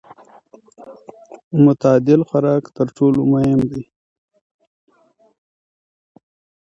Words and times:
متعادل 1.63 2.21
خوراک 2.29 2.63
تر 2.77 2.87
ټولو 2.97 3.19
مهم 3.33 3.59
دی. 3.71 3.83